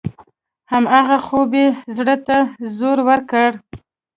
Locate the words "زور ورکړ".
2.77-3.49